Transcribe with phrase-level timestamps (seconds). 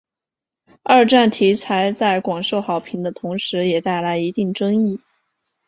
[0.81, 4.99] 二战题材在广受好评的同时也带来一定争议。